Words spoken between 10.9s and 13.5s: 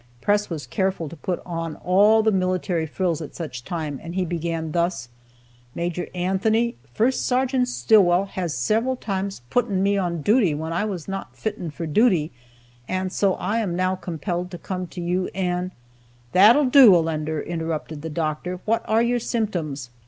not fitten for duty, and so